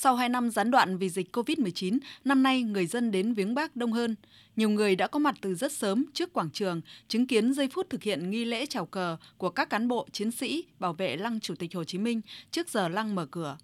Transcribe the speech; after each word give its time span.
Sau 0.00 0.16
2 0.16 0.28
năm 0.28 0.50
gián 0.50 0.70
đoạn 0.70 0.98
vì 0.98 1.08
dịch 1.08 1.36
COVID-19, 1.36 1.98
năm 2.24 2.42
nay 2.42 2.62
người 2.62 2.86
dân 2.86 3.10
đến 3.10 3.34
viếng 3.34 3.54
Bác 3.54 3.76
đông 3.76 3.92
hơn. 3.92 4.14
Nhiều 4.56 4.70
người 4.70 4.96
đã 4.96 5.06
có 5.06 5.18
mặt 5.18 5.34
từ 5.40 5.54
rất 5.54 5.72
sớm 5.72 6.04
trước 6.12 6.32
quảng 6.32 6.50
trường, 6.50 6.80
chứng 7.08 7.26
kiến 7.26 7.52
giây 7.52 7.68
phút 7.68 7.90
thực 7.90 8.02
hiện 8.02 8.30
nghi 8.30 8.44
lễ 8.44 8.66
chào 8.66 8.86
cờ 8.86 9.16
của 9.36 9.50
các 9.50 9.70
cán 9.70 9.88
bộ, 9.88 10.06
chiến 10.12 10.30
sĩ 10.30 10.64
bảo 10.78 10.92
vệ 10.92 11.16
lăng 11.16 11.40
Chủ 11.40 11.54
tịch 11.54 11.74
Hồ 11.74 11.84
Chí 11.84 11.98
Minh 11.98 12.20
trước 12.50 12.68
giờ 12.68 12.88
lăng 12.88 13.14
mở 13.14 13.26
cửa. 13.26 13.56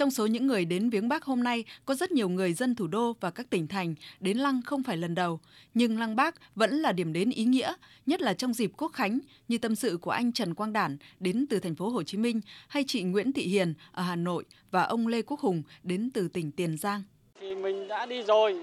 Trong 0.00 0.10
số 0.10 0.26
những 0.26 0.46
người 0.46 0.64
đến 0.64 0.90
viếng 0.90 1.08
Bác 1.08 1.24
hôm 1.24 1.42
nay, 1.42 1.64
có 1.84 1.94
rất 1.94 2.12
nhiều 2.12 2.28
người 2.28 2.52
dân 2.52 2.74
thủ 2.74 2.86
đô 2.86 3.12
và 3.20 3.30
các 3.30 3.50
tỉnh 3.50 3.66
thành 3.66 3.94
đến 4.20 4.38
lăng 4.38 4.60
không 4.66 4.82
phải 4.82 4.96
lần 4.96 5.14
đầu, 5.14 5.40
nhưng 5.74 5.98
lăng 5.98 6.16
Bác 6.16 6.34
vẫn 6.54 6.70
là 6.70 6.92
điểm 6.92 7.12
đến 7.12 7.30
ý 7.30 7.44
nghĩa, 7.44 7.72
nhất 8.06 8.20
là 8.20 8.34
trong 8.34 8.54
dịp 8.54 8.72
Quốc 8.76 8.92
khánh, 8.92 9.18
như 9.48 9.58
tâm 9.58 9.74
sự 9.74 9.98
của 10.02 10.10
anh 10.10 10.32
Trần 10.32 10.54
Quang 10.54 10.72
Đản 10.72 10.96
đến 11.18 11.46
từ 11.50 11.58
thành 11.58 11.74
phố 11.74 11.88
Hồ 11.88 12.02
Chí 12.02 12.18
Minh 12.18 12.40
hay 12.68 12.84
chị 12.86 13.02
Nguyễn 13.02 13.32
Thị 13.32 13.42
Hiền 13.42 13.74
ở 13.92 14.02
Hà 14.02 14.16
Nội 14.16 14.44
và 14.70 14.82
ông 14.82 15.06
Lê 15.06 15.22
Quốc 15.22 15.40
Hùng 15.40 15.62
đến 15.82 16.10
từ 16.14 16.28
tỉnh 16.28 16.52
Tiền 16.52 16.78
Giang. 16.78 17.02
Thì 17.40 17.54
mình 17.54 17.88
đã 17.88 18.06
đi 18.06 18.22
rồi, 18.22 18.56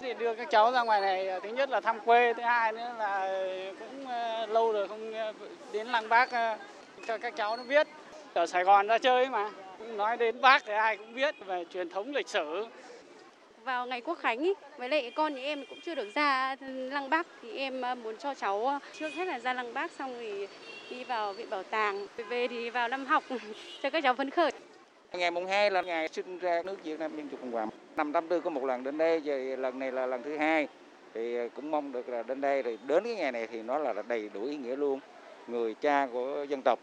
thì 0.00 0.14
đưa 0.18 0.34
các 0.34 0.48
cháu 0.50 0.72
ra 0.72 0.82
ngoài 0.82 1.00
này 1.00 1.40
thứ 1.42 1.48
nhất 1.48 1.70
là 1.70 1.80
thăm 1.80 2.00
quê, 2.04 2.34
thứ 2.34 2.42
hai 2.42 2.72
nữa 2.72 2.94
là 2.98 3.28
cũng 3.78 4.06
ờ, 4.06 4.46
lâu 4.46 4.72
rồi 4.72 4.88
không 4.88 5.12
ờ, 5.12 5.32
đến 5.72 5.86
lăng 5.86 6.08
Bác 6.08 6.30
ờ, 6.30 6.58
cho 7.06 7.18
các 7.18 7.36
cháu 7.36 7.56
nó 7.56 7.64
biết. 7.64 7.86
Ở 8.38 8.46
Sài 8.46 8.64
Gòn 8.64 8.86
ra 8.86 8.98
chơi 8.98 9.28
mà. 9.28 9.50
Nói 9.96 10.16
đến 10.16 10.40
bác 10.40 10.64
thì 10.66 10.72
ai 10.72 10.96
cũng 10.96 11.14
biết 11.14 11.34
về 11.46 11.64
truyền 11.72 11.88
thống 11.88 12.14
lịch 12.14 12.28
sử. 12.28 12.66
Vào 13.64 13.86
ngày 13.86 14.00
Quốc 14.00 14.18
Khánh 14.18 14.38
ý, 14.38 14.54
với 14.76 14.88
lại 14.88 15.12
con 15.14 15.34
thì 15.34 15.42
em 15.42 15.64
cũng 15.68 15.80
chưa 15.80 15.94
được 15.94 16.14
ra 16.14 16.56
Lăng 16.66 17.10
Bác 17.10 17.26
thì 17.42 17.56
em 17.56 17.82
ờ, 17.82 17.94
muốn 17.94 18.16
cho 18.18 18.34
cháu 18.34 18.66
ờ, 18.66 18.78
trước 18.98 19.14
hết 19.14 19.24
là 19.24 19.38
ra 19.38 19.52
Lăng 19.52 19.74
Bác 19.74 19.90
xong 19.90 20.14
thì 20.20 20.46
đi 20.90 21.04
vào 21.04 21.32
viện 21.32 21.50
bảo 21.50 21.62
tàng. 21.62 22.06
Về 22.28 22.48
thì 22.48 22.70
vào 22.70 22.88
năm 22.88 23.06
học 23.06 23.24
cho 23.82 23.90
các 23.90 24.02
cháu 24.02 24.14
phấn 24.14 24.30
khởi. 24.30 24.50
Ngày 25.12 25.30
mùng 25.30 25.46
2 25.46 25.70
là 25.70 25.82
ngày 25.82 26.08
sinh 26.08 26.38
ra 26.38 26.62
nước 26.64 26.84
Việt 26.84 27.00
Nam 27.00 27.16
Dân 27.16 27.28
Chủ 27.28 27.36
Cộng 27.36 27.52
Hòa. 27.52 27.66
Năm 27.96 28.12
84 28.12 28.44
có 28.44 28.50
một 28.50 28.64
lần 28.64 28.84
đến 28.84 28.98
đây, 28.98 29.20
rồi 29.20 29.56
lần 29.56 29.78
này 29.78 29.92
là 29.92 30.06
lần 30.06 30.22
thứ 30.22 30.36
hai. 30.36 30.68
Thì 31.14 31.36
cũng 31.56 31.70
mong 31.70 31.92
được 31.92 32.08
là 32.08 32.22
đến 32.22 32.40
đây, 32.40 32.62
rồi 32.62 32.78
đến 32.86 33.04
cái 33.04 33.14
ngày 33.14 33.32
này 33.32 33.46
thì 33.46 33.62
nó 33.62 33.78
là 33.78 34.02
đầy 34.08 34.30
đủ 34.34 34.44
ý 34.44 34.56
nghĩa 34.56 34.76
luôn. 34.76 35.00
Người 35.46 35.74
cha 35.74 36.08
của 36.12 36.46
dân 36.48 36.62
tộc 36.62 36.78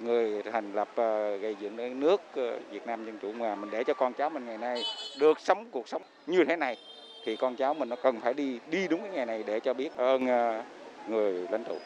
người 0.00 0.42
thành 0.52 0.74
lập 0.74 0.88
ờ, 0.94 1.36
gây 1.36 1.56
dựng 1.60 2.00
nước 2.00 2.20
ờ, 2.34 2.60
Việt 2.70 2.86
Nam 2.86 3.06
Dân 3.06 3.18
Chủ 3.22 3.32
mà 3.32 3.54
mình 3.54 3.70
để 3.70 3.84
cho 3.84 3.94
con 3.94 4.12
cháu 4.12 4.30
mình 4.30 4.46
ngày 4.46 4.58
nay 4.58 4.82
được 5.18 5.40
sống 5.40 5.68
cuộc 5.70 5.88
sống 5.88 6.02
như 6.26 6.44
thế 6.48 6.56
này 6.56 6.76
thì 7.24 7.36
con 7.36 7.56
cháu 7.56 7.74
mình 7.74 7.88
nó 7.88 7.96
cần 8.02 8.20
phải 8.20 8.34
đi 8.34 8.58
đi 8.70 8.88
đúng 8.88 9.00
cái 9.00 9.10
ngày 9.10 9.26
này 9.26 9.44
để 9.46 9.60
cho 9.60 9.74
biết 9.74 9.96
ơn 9.96 10.26
ờ, 10.26 10.62
người 11.08 11.46
lãnh 11.50 11.64
tụ. 11.64 11.78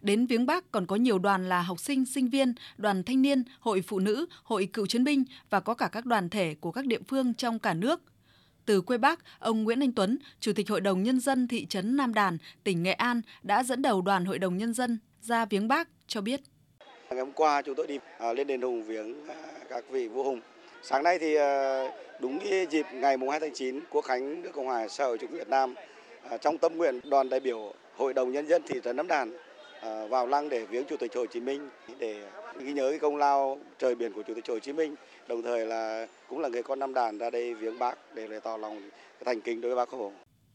Đến 0.00 0.26
viếng 0.26 0.46
Bác 0.46 0.72
còn 0.72 0.86
có 0.86 0.96
nhiều 0.96 1.18
đoàn 1.18 1.48
là 1.48 1.62
học 1.62 1.80
sinh, 1.80 2.06
sinh 2.06 2.28
viên, 2.28 2.54
đoàn 2.76 3.02
thanh 3.02 3.22
niên, 3.22 3.42
hội 3.60 3.82
phụ 3.86 3.98
nữ, 3.98 4.26
hội 4.42 4.68
cựu 4.72 4.86
chiến 4.86 5.04
binh 5.04 5.24
và 5.50 5.60
có 5.60 5.74
cả 5.74 5.88
các 5.88 6.06
đoàn 6.06 6.28
thể 6.28 6.54
của 6.60 6.72
các 6.72 6.86
địa 6.86 7.00
phương 7.08 7.34
trong 7.34 7.58
cả 7.58 7.74
nước. 7.74 8.02
Từ 8.66 8.80
quê 8.80 8.98
Bắc, 8.98 9.20
ông 9.38 9.64
Nguyễn 9.64 9.82
Anh 9.82 9.92
Tuấn, 9.92 10.18
Chủ 10.40 10.52
tịch 10.52 10.68
Hội 10.70 10.80
đồng 10.80 11.02
Nhân 11.02 11.20
dân 11.20 11.48
thị 11.48 11.66
trấn 11.66 11.96
Nam 11.96 12.14
Đàn, 12.14 12.38
tỉnh 12.64 12.82
Nghệ 12.82 12.92
An 12.92 13.20
đã 13.42 13.62
dẫn 13.62 13.82
đầu 13.82 14.02
đoàn 14.02 14.24
Hội 14.24 14.38
đồng 14.38 14.56
Nhân 14.56 14.74
dân 14.74 14.98
ra 15.20 15.44
viếng 15.44 15.68
Bác 15.68 15.88
cho 16.06 16.20
biết. 16.20 16.40
Ngày 17.10 17.18
hôm 17.20 17.32
qua 17.32 17.62
chúng 17.62 17.74
tôi 17.74 17.86
đi 17.86 17.98
à, 18.18 18.32
lên 18.32 18.46
đền 18.46 18.62
Hùng 18.62 18.82
viếng 18.82 19.28
à, 19.28 19.34
các 19.68 19.84
vị 19.90 20.08
vua 20.08 20.22
hùng. 20.22 20.40
Sáng 20.82 21.02
nay 21.02 21.18
thì 21.18 21.34
à, 21.34 21.84
đúng 22.20 22.38
cái 22.38 22.66
dịp 22.70 22.86
ngày 22.92 23.16
mùng 23.16 23.30
2 23.30 23.40
tháng 23.40 23.52
9 23.54 23.80
Quốc 23.90 24.04
khánh 24.04 24.42
nước 24.42 24.50
Cộng 24.54 24.66
hòa 24.66 24.88
xã 24.88 25.04
hội 25.04 25.18
chủ 25.18 25.26
nghĩa 25.26 25.38
Việt 25.38 25.48
Nam 25.48 25.74
trong 26.40 26.58
tâm 26.58 26.76
nguyện 26.76 27.00
đoàn 27.04 27.28
đại 27.28 27.40
biểu 27.40 27.72
Hội 27.96 28.14
đồng 28.14 28.32
nhân 28.32 28.48
dân 28.48 28.62
thị 28.62 28.80
trấn 28.84 28.96
Nam 28.96 29.08
Đàn 29.08 29.32
vào 30.08 30.26
lăng 30.26 30.48
để 30.48 30.64
viếng 30.64 30.84
Chủ 30.84 30.96
tịch 30.96 31.14
Hồ 31.14 31.26
Chí 31.26 31.40
Minh 31.40 31.68
để 31.98 32.22
ghi 32.58 32.72
nhớ 32.72 32.90
cái 32.90 32.98
công 32.98 33.16
lao 33.16 33.58
trời 33.78 33.94
biển 33.94 34.12
của 34.12 34.22
Chủ 34.22 34.34
tịch 34.34 34.48
Hồ 34.48 34.58
Chí 34.58 34.72
Minh, 34.72 34.94
đồng 35.28 35.42
thời 35.42 35.66
là 35.66 36.06
cũng 36.28 36.40
là 36.40 36.48
người 36.48 36.62
con 36.62 36.78
Nam 36.78 36.94
Đàn 36.94 37.18
ra 37.18 37.30
đây 37.30 37.54
viếng 37.54 37.78
bác 37.78 38.14
để 38.14 38.26
bày 38.28 38.40
tỏ 38.40 38.56
lòng 38.56 38.90
thành 39.24 39.40
kính 39.40 39.60
đối 39.60 39.74
với 39.74 39.86
bác 39.86 39.88
Hồ. 39.88 40.12